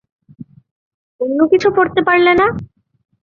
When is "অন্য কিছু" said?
1.21-1.67